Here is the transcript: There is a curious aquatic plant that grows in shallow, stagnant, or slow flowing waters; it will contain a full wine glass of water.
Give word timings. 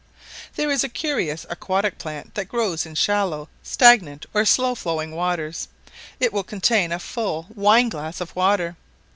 There 0.55 0.71
is 0.71 0.83
a 0.83 0.89
curious 0.89 1.45
aquatic 1.47 1.99
plant 1.99 2.33
that 2.33 2.49
grows 2.49 2.87
in 2.87 2.95
shallow, 2.95 3.49
stagnant, 3.61 4.25
or 4.33 4.45
slow 4.45 4.73
flowing 4.73 5.11
waters; 5.11 5.67
it 6.19 6.33
will 6.33 6.41
contain 6.41 6.91
a 6.91 6.97
full 6.97 7.45
wine 7.53 7.89
glass 7.89 8.19
of 8.19 8.35
water. 8.35 8.77